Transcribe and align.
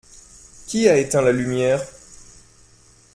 Qui 0.65 0.89
a 0.89 0.97
éteint 0.97 1.21
la 1.21 1.31
lumière? 1.31 1.83